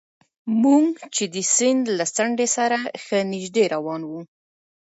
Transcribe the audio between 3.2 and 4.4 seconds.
نژدې روان وو.